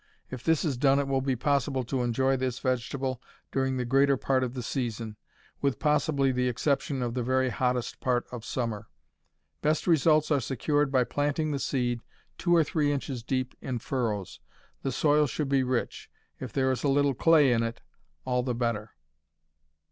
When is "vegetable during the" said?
2.57-3.85